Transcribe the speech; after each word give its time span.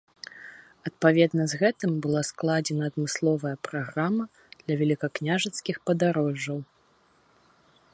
Адпаведна 0.89 1.43
з 1.51 1.59
гэтым 1.61 1.91
была 2.05 2.21
складзена 2.31 2.83
адмысловая 2.93 3.53
праграма 3.69 4.23
для 4.63 4.75
вялікакняжацкіх 4.81 5.75
падарожжаў. 5.91 6.59